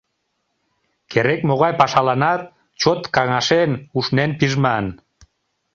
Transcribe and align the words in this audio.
Керек-могай 1.11 1.73
пашаланат 1.79 2.41
чот 2.81 3.01
каҥашен, 3.15 3.71
ушнен 3.97 4.31
пижман. 4.39 4.85